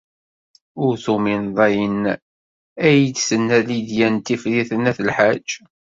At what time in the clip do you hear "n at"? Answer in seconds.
4.75-4.99